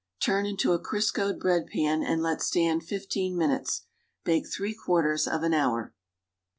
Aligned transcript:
Turp 0.19 0.49
into 0.49 0.71
a 0.71 0.79
Criscoed 0.79 1.39
bread 1.39 1.67
pan 1.67 2.01
anil 2.01 2.23
let 2.23 2.41
stand 2.41 2.83
fifteen 2.83 3.35
ndnutes. 3.35 3.81
liake 4.25 4.47
thrce 4.47 4.73
rpuirters 4.75 5.27
of 5.31 5.43
an 5.43 5.51
luuir. 5.51 5.91